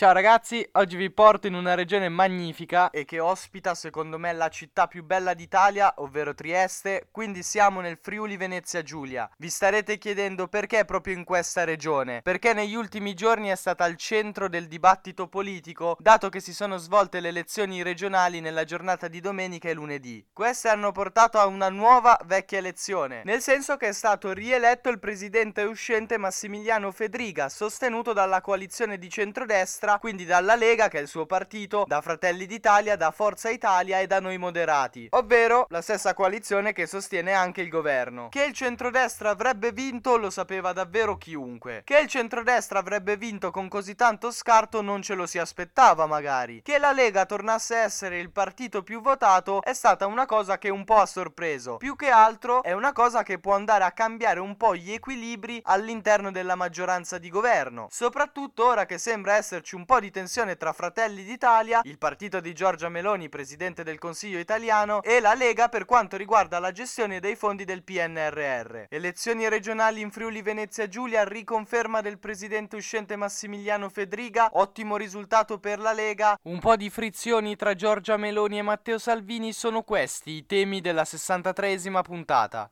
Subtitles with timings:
[0.00, 4.48] Ciao ragazzi, oggi vi porto in una regione magnifica e che ospita secondo me la
[4.48, 9.28] città più bella d'Italia, ovvero Trieste, quindi siamo nel Friuli Venezia Giulia.
[9.36, 12.22] Vi starete chiedendo perché proprio in questa regione?
[12.22, 16.78] Perché negli ultimi giorni è stata al centro del dibattito politico, dato che si sono
[16.78, 20.26] svolte le elezioni regionali nella giornata di domenica e lunedì.
[20.32, 24.98] Queste hanno portato a una nuova vecchia elezione, nel senso che è stato rieletto il
[24.98, 31.00] presidente uscente Massimiliano Fedriga, sostenuto dalla coalizione di centrodestra destra, quindi dalla Lega, che è
[31.00, 35.82] il suo partito, da Fratelli d'Italia, da Forza Italia e da Noi Moderati, ovvero la
[35.82, 38.28] stessa coalizione che sostiene anche il governo.
[38.28, 41.82] Che il centrodestra avrebbe vinto lo sapeva davvero chiunque.
[41.84, 46.60] Che il centrodestra avrebbe vinto con così tanto scarto non ce lo si aspettava magari.
[46.62, 50.68] Che la Lega tornasse a essere il partito più votato è stata una cosa che
[50.68, 51.78] un po' ha sorpreso.
[51.78, 55.60] Più che altro è una cosa che può andare a cambiare un po' gli equilibri
[55.64, 57.88] all'interno della maggioranza di governo.
[57.90, 62.40] Soprattutto ora che sembra esserci un un po' di tensione tra Fratelli d'Italia, il partito
[62.40, 67.18] di Giorgia Meloni, presidente del Consiglio italiano, e la Lega per quanto riguarda la gestione
[67.18, 68.84] dei fondi del PNRR.
[68.90, 75.78] Elezioni regionali in Friuli Venezia Giulia, riconferma del presidente uscente Massimiliano Fedriga, ottimo risultato per
[75.78, 76.38] la Lega.
[76.42, 81.04] Un po' di frizioni tra Giorgia Meloni e Matteo Salvini sono questi i temi della
[81.04, 82.70] 63esima puntata.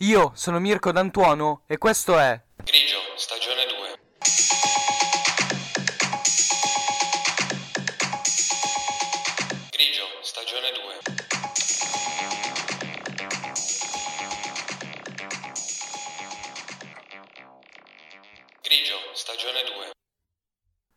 [0.00, 3.67] Io sono Mirko D'Antuono e questo è Grigio, stagione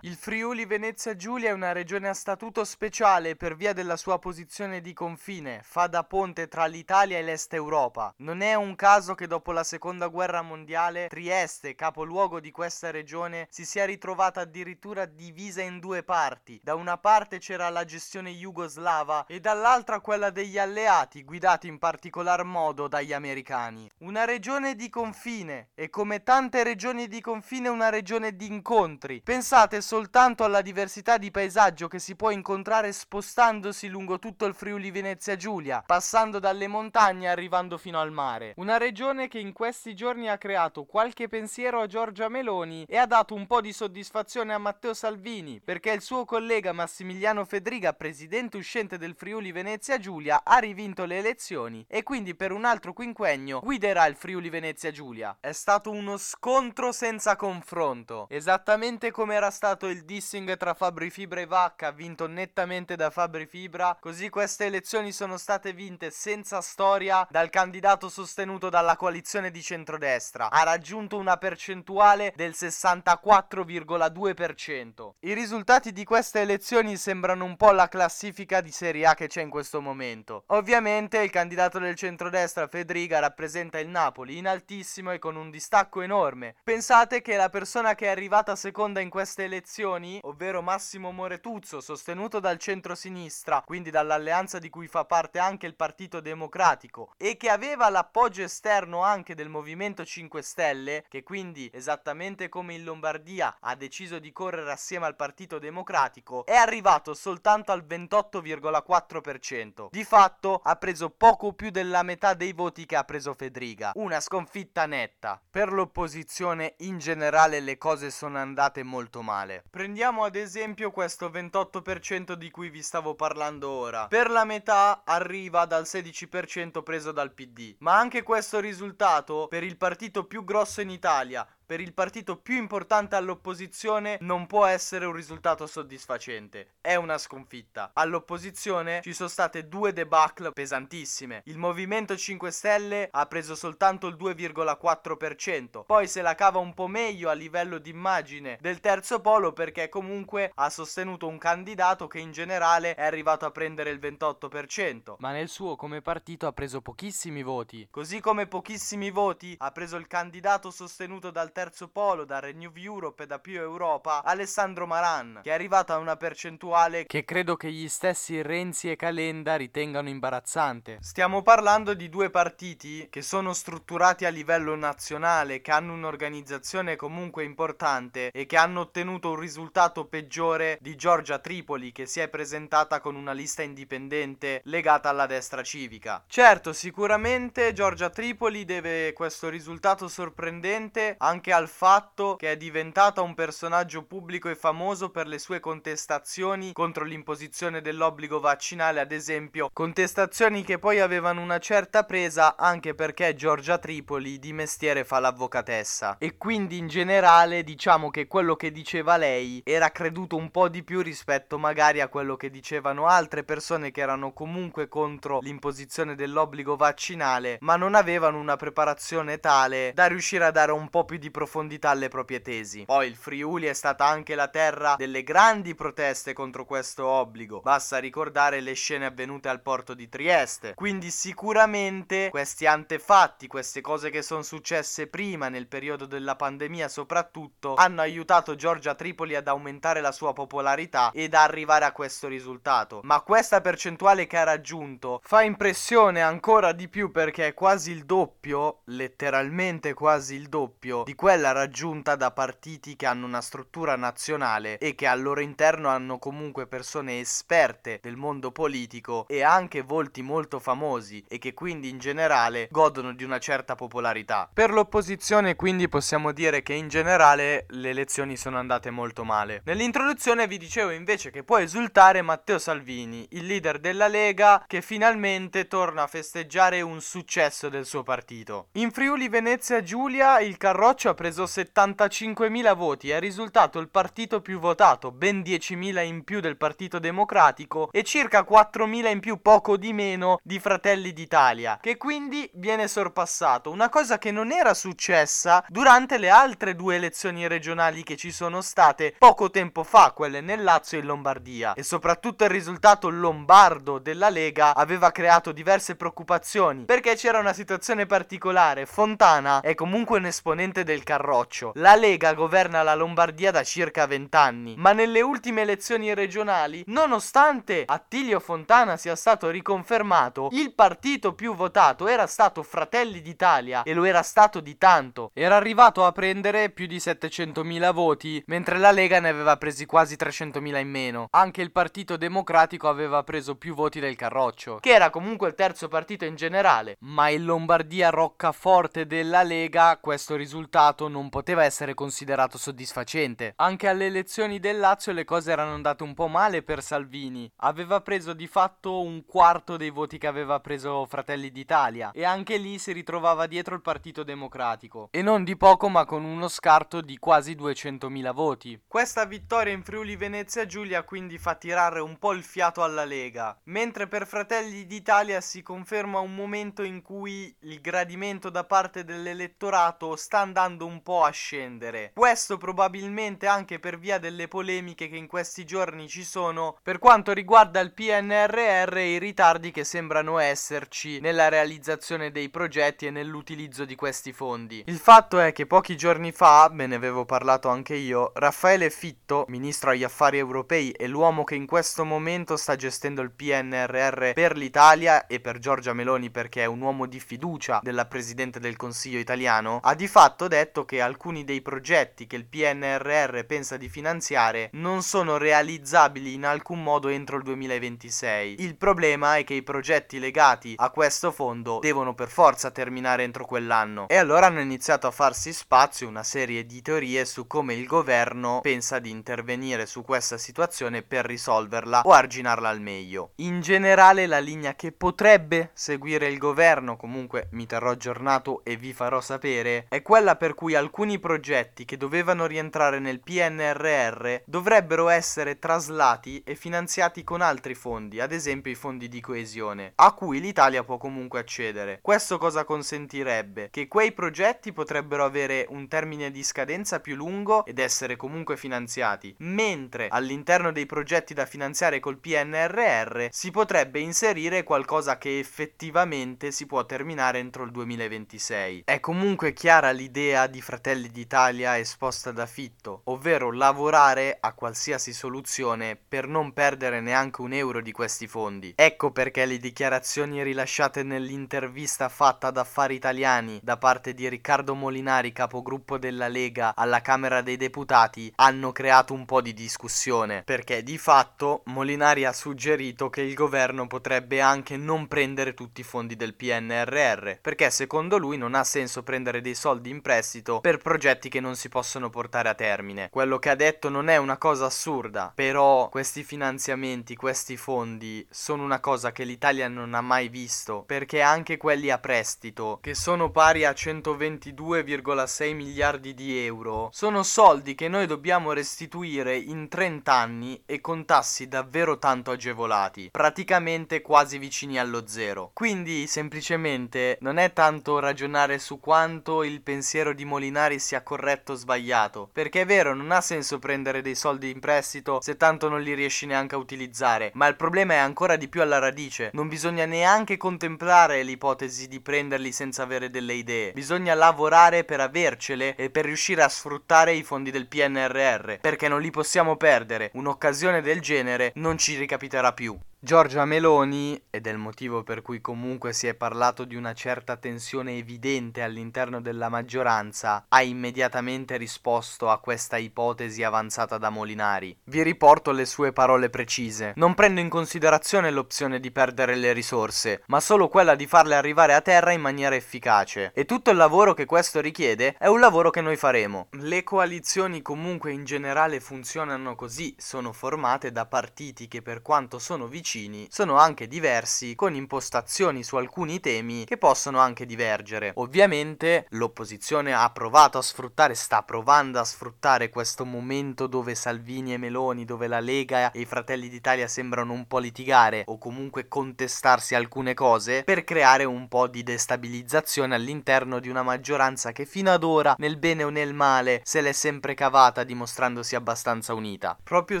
[0.02, 4.80] il Friuli Venezia Giulia è una regione a statuto speciale per via della sua posizione
[4.80, 8.14] di confine, fa da ponte tra l'Italia e l'Est Europa.
[8.18, 13.46] Non è un caso che dopo la seconda guerra mondiale Trieste, capoluogo di questa regione,
[13.50, 16.58] si sia ritrovata addirittura divisa in due parti.
[16.62, 22.42] Da una parte c'era la gestione jugoslava e dall'altra quella degli alleati, guidati in particolar
[22.44, 23.90] modo dagli americani.
[23.98, 29.20] Una regione di confine e come tante regioni di confine una regione di incontri.
[29.20, 34.92] Pensate soltanto alla diversità di paesaggio che si può incontrare spostandosi lungo tutto il Friuli
[34.92, 38.54] Venezia Giulia, passando dalle montagne arrivando fino al mare.
[38.58, 43.06] Una regione che in questi giorni ha creato qualche pensiero a Giorgia Meloni e ha
[43.06, 48.58] dato un po' di soddisfazione a Matteo Salvini, perché il suo collega Massimiliano Fedriga, presidente
[48.58, 53.58] uscente del Friuli Venezia Giulia, ha rivinto le elezioni e quindi per un altro quinquennio
[53.58, 55.36] guiderà il Friuli Venezia Giulia.
[55.40, 61.08] È stato uno scontro senza confronto, esattamente come era stato stato il dissing tra Fabri
[61.08, 66.60] Fibra e Vacca, vinto nettamente da Fabri Fibra, così queste elezioni sono state vinte senza
[66.60, 70.50] storia dal candidato sostenuto dalla coalizione di centrodestra.
[70.50, 75.12] Ha raggiunto una percentuale del 64,2%.
[75.20, 79.40] I risultati di queste elezioni sembrano un po' la classifica di Serie A che c'è
[79.40, 80.44] in questo momento.
[80.48, 86.02] Ovviamente il candidato del centrodestra, Federica, rappresenta il Napoli in altissimo e con un distacco
[86.02, 86.56] enorme.
[86.62, 91.80] Pensate che la persona che è arrivata seconda in queste elezioni elezioni, ovvero Massimo Moretuzzo,
[91.80, 97.48] sostenuto dal centro-sinistra, quindi dall'alleanza di cui fa parte anche il Partito Democratico, e che
[97.48, 103.76] aveva l'appoggio esterno anche del Movimento 5 Stelle, che quindi, esattamente come in Lombardia, ha
[103.76, 109.88] deciso di correre assieme al Partito Democratico, è arrivato soltanto al 28,4%.
[109.90, 113.92] Di fatto ha preso poco più della metà dei voti che ha preso Federica.
[113.94, 115.40] Una sconfitta netta.
[115.48, 119.59] Per l'opposizione in generale le cose sono andate molto male.
[119.68, 124.06] Prendiamo ad esempio questo 28% di cui vi stavo parlando ora.
[124.06, 127.76] Per la metà arriva dal 16% preso dal PD.
[127.78, 132.56] Ma anche questo risultato per il partito più grosso in Italia, per il partito più
[132.56, 136.72] importante all'opposizione non può essere un risultato soddisfacente.
[136.80, 137.92] È una sconfitta.
[137.94, 141.42] All'opposizione ci sono state due debacle pesantissime.
[141.44, 145.84] Il Movimento 5 Stelle ha preso soltanto il 2,4%.
[145.86, 149.88] Poi se la cava un po' meglio a livello di immagine del terzo polo perché
[149.88, 155.14] comunque ha sostenuto un candidato che in generale è arrivato a prendere il 28%.
[155.18, 157.86] Ma nel suo come partito ha preso pochissimi voti.
[157.88, 162.72] Così come pochissimi voti ha preso il candidato sostenuto dal terzo terzo polo, da Renew
[162.76, 167.56] Europe e da più Europa, Alessandro Maran, che è arrivato a una percentuale che credo
[167.56, 170.96] che gli stessi Renzi e Calenda ritengano imbarazzante.
[171.02, 177.44] Stiamo parlando di due partiti che sono strutturati a livello nazionale, che hanno un'organizzazione comunque
[177.44, 183.00] importante e che hanno ottenuto un risultato peggiore di Giorgia Tripoli, che si è presentata
[183.00, 186.24] con una lista indipendente legata alla destra civica.
[186.26, 193.22] Certo, sicuramente Giorgia Tripoli deve questo risultato sorprendente anche anche al fatto che è diventata
[193.22, 199.68] un personaggio pubblico e famoso per le sue contestazioni contro l'imposizione dell'obbligo vaccinale, ad esempio,
[199.72, 206.16] contestazioni che poi avevano una certa presa anche perché Giorgia Tripoli di mestiere fa l'avvocatessa.
[206.18, 210.82] E quindi in generale diciamo che quello che diceva lei era creduto un po' di
[210.82, 216.76] più rispetto magari a quello che dicevano altre persone che erano comunque contro l'imposizione dell'obbligo
[216.76, 221.29] vaccinale ma non avevano una preparazione tale da riuscire a dare un po' più di
[221.30, 222.84] profondità alle proprie tesi.
[222.84, 227.98] Poi il Friuli è stata anche la terra delle grandi proteste contro questo obbligo, basta
[227.98, 234.22] ricordare le scene avvenute al porto di Trieste, quindi sicuramente questi antefatti, queste cose che
[234.22, 240.12] sono successe prima nel periodo della pandemia soprattutto, hanno aiutato Giorgia Tripoli ad aumentare la
[240.12, 243.00] sua popolarità ed arrivare a questo risultato.
[243.04, 248.04] Ma questa percentuale che ha raggiunto fa impressione ancora di più perché è quasi il
[248.04, 254.78] doppio, letteralmente quasi il doppio, di quella raggiunta da partiti che hanno una struttura nazionale
[254.78, 260.22] e che al loro interno hanno comunque persone esperte del mondo politico e anche volti
[260.22, 264.48] molto famosi e che quindi in generale godono di una certa popolarità.
[264.50, 269.60] Per l'opposizione quindi possiamo dire che in generale le elezioni sono andate molto male.
[269.66, 275.66] Nell'introduzione vi dicevo invece che può esultare Matteo Salvini, il leader della Lega che finalmente
[275.66, 278.68] torna a festeggiare un successo del suo partito.
[278.72, 284.58] In Friuli Venezia Giulia il Carroccio ha preso 75.000 voti, è risultato il partito più
[284.58, 289.92] votato, ben 10.000 in più del Partito Democratico e circa 4.000 in più, poco di
[289.92, 296.18] meno, di Fratelli d'Italia, che quindi viene sorpassato, una cosa che non era successa durante
[296.18, 300.98] le altre due elezioni regionali che ci sono state poco tempo fa, quelle nel Lazio
[300.98, 307.16] e in Lombardia, e soprattutto il risultato lombardo della Lega aveva creato diverse preoccupazioni, perché
[307.16, 312.94] c'era una situazione particolare, Fontana è comunque un esponente del Carroccio, la Lega governa la
[312.94, 319.48] Lombardia da circa 20 anni, ma nelle ultime elezioni regionali, nonostante Attilio Fontana sia stato
[319.48, 325.30] riconfermato, il partito più votato era stato Fratelli d'Italia e lo era stato di tanto.
[325.32, 330.16] Era arrivato a prendere più di 700.000 voti, mentre la Lega ne aveva presi quasi
[330.18, 331.28] 300.000 in meno.
[331.30, 335.88] Anche il Partito Democratico aveva preso più voti del Carroccio, che era comunque il terzo
[335.88, 342.58] partito in generale, ma in Lombardia roccaforte della Lega questo risultato non poteva essere considerato
[342.58, 343.52] soddisfacente.
[343.56, 347.50] Anche alle elezioni del Lazio le cose erano andate un po' male per Salvini.
[347.58, 352.56] Aveva preso di fatto un quarto dei voti che aveva preso Fratelli d'Italia e anche
[352.56, 355.08] lì si ritrovava dietro il Partito Democratico.
[355.10, 358.80] E non di poco ma con uno scarto di quasi 200.000 voti.
[358.86, 363.58] Questa vittoria in Friuli Venezia Giulia quindi fa tirare un po' il fiato alla Lega,
[363.64, 370.16] mentre per Fratelli d'Italia si conferma un momento in cui il gradimento da parte dell'elettorato
[370.16, 372.12] sta andando un po' a scendere.
[372.14, 377.32] Questo probabilmente anche per via delle polemiche che in questi giorni ci sono per quanto
[377.32, 383.84] riguarda il PNRR e i ritardi che sembrano esserci nella realizzazione dei progetti e nell'utilizzo
[383.84, 384.84] di questi fondi.
[384.86, 389.44] Il fatto è che pochi giorni fa, me ne avevo parlato anche io, Raffaele Fitto,
[389.48, 394.56] ministro agli affari europei e l'uomo che in questo momento sta gestendo il PNRR per
[394.56, 399.18] l'Italia e per Giorgia Meloni perché è un uomo di fiducia della Presidente del Consiglio
[399.18, 404.70] italiano, ha di fatto detto che alcuni dei progetti che il PNRR pensa di finanziare
[404.74, 408.62] non sono realizzabili in alcun modo entro il 2026.
[408.62, 413.44] Il problema è che i progetti legati a questo fondo devono per forza terminare entro
[413.44, 414.06] quell'anno.
[414.08, 418.60] E allora hanno iniziato a farsi spazio una serie di teorie su come il governo
[418.62, 423.32] pensa di intervenire su questa situazione per risolverla o arginarla al meglio.
[423.36, 428.92] In generale la linea che potrebbe seguire il governo, comunque mi terrò aggiornato e vi
[428.92, 435.58] farò sapere, è quella per cui alcuni progetti che dovevano rientrare nel PNRR dovrebbero essere
[435.58, 440.84] traslati e finanziati con altri fondi, ad esempio i fondi di coesione, a cui l'Italia
[440.84, 442.00] può comunque accedere.
[442.02, 443.70] Questo cosa consentirebbe?
[443.70, 449.34] Che quei progetti potrebbero avere un termine di scadenza più lungo ed essere comunque finanziati,
[449.38, 456.66] mentre all'interno dei progetti da finanziare col PNRR si potrebbe inserire qualcosa che effettivamente si
[456.66, 458.82] può terminare entro il 2026.
[458.84, 465.96] È comunque chiara l'idea di Fratelli d'Italia esposta da Fitto, ovvero lavorare a qualsiasi soluzione
[465.96, 468.74] per non perdere neanche un euro di questi fondi.
[468.76, 475.32] Ecco perché le dichiarazioni rilasciate nell'intervista fatta ad Affari Italiani da parte di Riccardo Molinari,
[475.32, 480.98] capogruppo della Lega alla Camera dei Deputati, hanno creato un po' di discussione, perché di
[480.98, 486.34] fatto Molinari ha suggerito che il governo potrebbe anche non prendere tutti i fondi del
[486.34, 491.28] PNRR, perché secondo lui non ha senso prendere dei soldi in prestito prestito per progetti
[491.28, 493.08] che non si possono portare a termine.
[493.10, 498.62] Quello che ha detto non è una cosa assurda, però questi finanziamenti, questi fondi sono
[498.62, 503.30] una cosa che l'Italia non ha mai visto, perché anche quelli a prestito, che sono
[503.30, 510.62] pari a 122,6 miliardi di euro, sono soldi che noi dobbiamo restituire in 30 anni
[510.64, 515.50] e con tassi davvero tanto agevolati, praticamente quasi vicini allo zero.
[515.52, 521.54] Quindi semplicemente non è tanto ragionare su quanto il pensiero di Molinari sia corretto o
[521.56, 525.80] sbagliato, perché è vero, non ha senso prendere dei soldi in prestito se tanto non
[525.80, 529.30] li riesci neanche a utilizzare, ma il problema è ancora di più alla radice.
[529.32, 533.72] Non bisogna neanche contemplare l'ipotesi di prenderli senza avere delle idee.
[533.72, 539.00] Bisogna lavorare per avercele e per riuscire a sfruttare i fondi del PNRR, perché non
[539.00, 540.10] li possiamo perdere.
[540.14, 542.78] Un'occasione del genere non ci ricapiterà più.
[543.02, 547.38] Giorgia Meloni, ed è il motivo per cui comunque si è parlato di una certa
[547.38, 554.76] tensione evidente all'interno della maggioranza, ha immediatamente risposto a questa ipotesi avanzata da Molinari.
[554.84, 556.92] Vi riporto le sue parole precise.
[556.96, 561.72] Non prendo in considerazione l'opzione di perdere le risorse, ma solo quella di farle arrivare
[561.72, 563.32] a terra in maniera efficace.
[563.34, 566.48] E tutto il lavoro che questo richiede è un lavoro che noi faremo.
[566.50, 572.66] Le coalizioni comunque in generale funzionano così, sono formate da partiti che per quanto sono
[572.66, 578.12] vicini vicini sono anche diversi con impostazioni su alcuni temi che possono anche divergere.
[578.16, 584.58] Ovviamente l'opposizione ha provato a sfruttare, sta provando a sfruttare questo momento dove Salvini e
[584.58, 589.76] Meloni, dove la Lega e i Fratelli d'Italia sembrano un po' litigare o comunque contestarsi
[589.76, 595.04] alcune cose per creare un po' di destabilizzazione all'interno di una maggioranza che fino ad
[595.04, 599.56] ora nel bene o nel male se l'è sempre cavata dimostrandosi abbastanza unita.
[599.62, 600.00] Proprio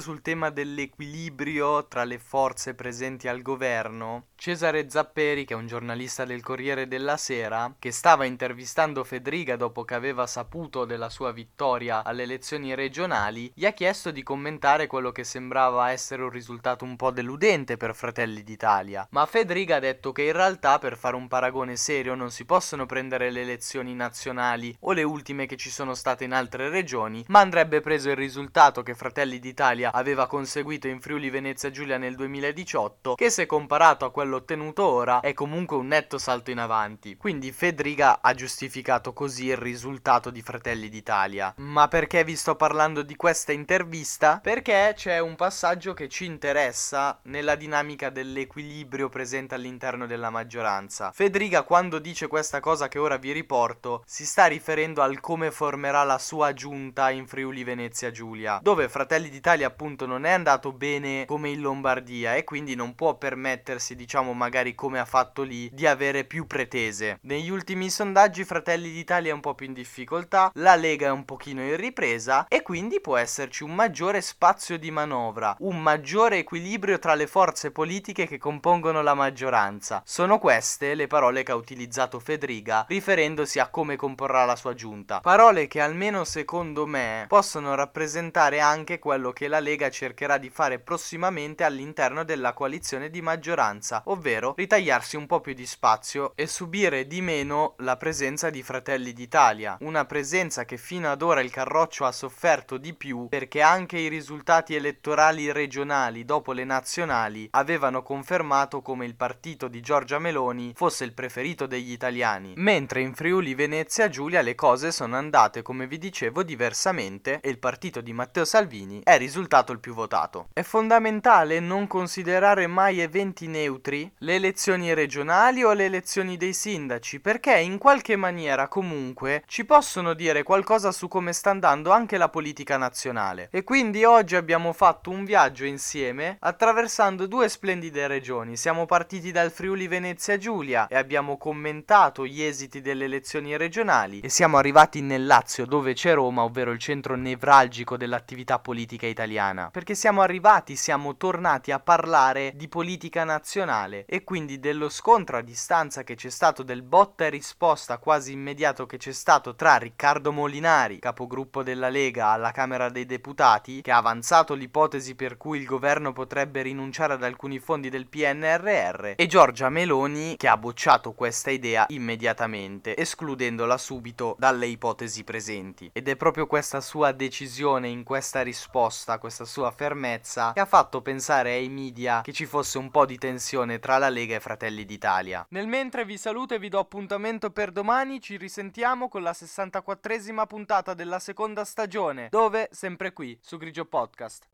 [0.00, 6.24] sul tema dell'equilibrio tra le forze presenti al governo, Cesare Zapperi, che è un giornalista
[6.24, 12.02] del Corriere della Sera, che stava intervistando Federica dopo che aveva saputo della sua vittoria
[12.02, 16.96] alle elezioni regionali, gli ha chiesto di commentare quello che sembrava essere un risultato un
[16.96, 19.06] po' deludente per Fratelli d'Italia.
[19.10, 22.86] Ma Federica ha detto che in realtà per fare un paragone serio non si possono
[22.86, 27.40] prendere le elezioni nazionali o le ultime che ci sono state in altre regioni, ma
[27.40, 32.68] andrebbe preso il risultato che Fratelli d'Italia aveva conseguito in Friuli Venezia Giulia nel 2018
[32.70, 37.16] 2018, che se comparato a quello ottenuto ora è comunque un netto salto in avanti.
[37.16, 41.54] Quindi Federica ha giustificato così il risultato di Fratelli d'Italia.
[41.58, 44.38] Ma perché vi sto parlando di questa intervista?
[44.42, 51.10] Perché c'è un passaggio che ci interessa nella dinamica dell'equilibrio presente all'interno della maggioranza.
[51.12, 56.04] Federica quando dice questa cosa che ora vi riporto si sta riferendo al come formerà
[56.04, 61.24] la sua giunta in Friuli Venezia Giulia, dove Fratelli d'Italia appunto non è andato bene
[61.26, 65.70] come in Lombardia e quindi quindi non può permettersi, diciamo magari come ha fatto lì,
[65.72, 67.18] di avere più pretese.
[67.22, 71.24] Negli ultimi sondaggi Fratelli d'Italia è un po' più in difficoltà, la Lega è un
[71.24, 76.98] pochino in ripresa e quindi può esserci un maggiore spazio di manovra, un maggiore equilibrio
[76.98, 80.02] tra le forze politiche che compongono la maggioranza.
[80.04, 85.20] Sono queste le parole che ha utilizzato Federica riferendosi a come comporrà la sua giunta.
[85.20, 90.78] Parole che almeno secondo me possono rappresentare anche quello che la Lega cercherà di fare
[90.78, 96.46] prossimamente all'interno della della coalizione di maggioranza, ovvero ritagliarsi un po' più di spazio e
[96.46, 101.50] subire di meno la presenza di Fratelli d'Italia, una presenza che fino ad ora il
[101.50, 108.02] Carroccio ha sofferto di più perché anche i risultati elettorali regionali dopo le nazionali avevano
[108.02, 113.54] confermato come il partito di Giorgia Meloni fosse il preferito degli italiani, mentre in Friuli
[113.54, 118.44] Venezia Giulia le cose sono andate come vi dicevo diversamente e il partito di Matteo
[118.44, 120.48] Salvini è risultato il più votato.
[120.52, 126.52] È fondamentale non considerare considerare mai eventi neutri le elezioni regionali o le elezioni dei
[126.52, 132.18] sindaci, perché in qualche maniera comunque ci possono dire qualcosa su come sta andando anche
[132.18, 133.48] la politica nazionale.
[133.50, 138.56] E quindi oggi abbiamo fatto un viaggio insieme attraversando due splendide regioni.
[138.56, 144.28] Siamo partiti dal Friuli Venezia Giulia e abbiamo commentato gli esiti delle elezioni regionali e
[144.28, 149.70] siamo arrivati nel Lazio dove c'è Roma, ovvero il centro nevralgico dell'attività politica italiana.
[149.72, 155.38] Perché siamo arrivati, siamo tornati a parlare parlare di politica nazionale e quindi dello scontro
[155.38, 159.76] a distanza che c'è stato, del botta e risposta quasi immediato che c'è stato tra
[159.76, 165.58] Riccardo Molinari, capogruppo della Lega alla Camera dei Deputati, che ha avanzato l'ipotesi per cui
[165.58, 171.12] il governo potrebbe rinunciare ad alcuni fondi del PNRR, e Giorgia Meloni, che ha bocciato
[171.12, 175.90] questa idea immediatamente, escludendola subito dalle ipotesi presenti.
[175.94, 181.00] Ed è proprio questa sua decisione in questa risposta, questa sua fermezza, che ha fatto
[181.00, 184.40] pensare ai media Italia che ci fosse un po' di tensione tra la Lega e
[184.40, 185.46] Fratelli d'Italia.
[185.50, 190.46] Nel mentre vi saluto e vi do appuntamento per domani, ci risentiamo con la 64esima
[190.46, 194.48] puntata della seconda stagione, dove sempre qui su Grigio Podcast.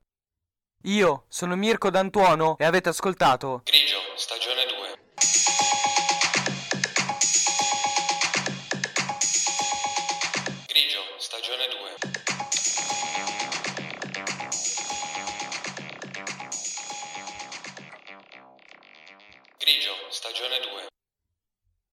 [0.82, 4.65] Io sono Mirko D'Antuono e avete ascoltato Grigio, stagione